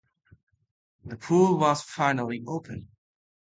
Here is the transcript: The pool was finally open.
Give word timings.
The 1.05 1.15
pool 1.15 1.59
was 1.59 1.83
finally 1.83 2.43
open. 2.47 2.87